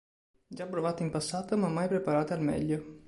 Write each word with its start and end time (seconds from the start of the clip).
Già 0.47 0.65
provate 0.65 1.03
in 1.03 1.11
passato, 1.11 1.55
ma 1.57 1.67
mai 1.67 1.87
preparate 1.87 2.33
al 2.33 2.41
meglio. 2.41 2.97